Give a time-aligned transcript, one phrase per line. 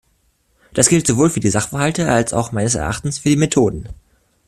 [0.73, 3.87] Das gilt sowohl für die Sachverhalte als auch meines Erachtens für die Methoden.